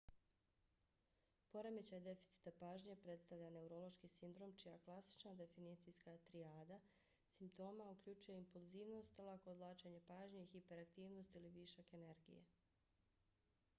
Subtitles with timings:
[1.55, 6.79] poremećaj deficita pažnje predstavlja neurološki sindrom čija klasična definicijska trijada
[7.35, 12.43] simptoma uključuje impulzivnost lako odvlačenje pažnje i hiperaktivnost ili višak energije.